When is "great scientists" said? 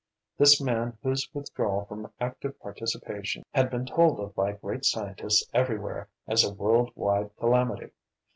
4.51-5.47